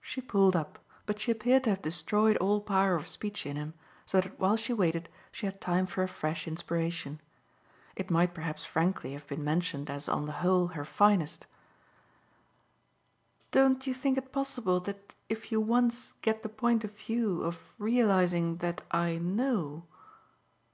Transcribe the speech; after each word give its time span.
She 0.00 0.22
pulled 0.22 0.56
up, 0.56 0.78
but 1.04 1.20
she 1.20 1.30
appeared 1.30 1.64
to 1.64 1.68
have 1.68 1.82
destroyed 1.82 2.38
all 2.38 2.62
power 2.62 2.94
of 2.96 3.06
speech 3.06 3.44
in 3.44 3.56
him, 3.56 3.74
so 4.06 4.18
that 4.18 4.40
while 4.40 4.56
she 4.56 4.72
waited 4.72 5.10
she 5.30 5.44
had 5.44 5.60
time 5.60 5.84
for 5.84 6.02
a 6.02 6.08
fresh 6.08 6.48
inspiration. 6.48 7.20
It 7.94 8.10
might 8.10 8.32
perhaps 8.32 8.64
frankly 8.64 9.12
have 9.12 9.26
been 9.26 9.44
mentioned 9.44 9.90
as 9.90 10.08
on 10.08 10.24
the 10.24 10.32
whole 10.40 10.68
her 10.68 10.86
finest. 10.86 11.44
"Don't 13.50 13.86
you 13.86 13.92
think 13.92 14.16
it 14.16 14.32
possible 14.32 14.80
that 14.80 15.12
if 15.28 15.52
you 15.52 15.60
once 15.60 16.14
get 16.22 16.42
the 16.42 16.48
point 16.48 16.82
of 16.82 16.96
view 16.96 17.42
of 17.42 17.60
realising 17.78 18.56
that 18.64 18.80
I 18.90 19.18
KNOW 19.18 19.82